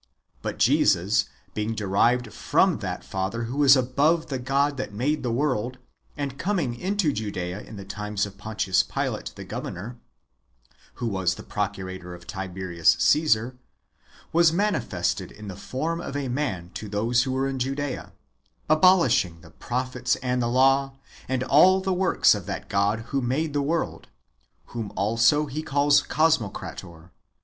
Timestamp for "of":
8.25-8.35, 12.15-12.25, 16.01-16.17, 22.33-22.47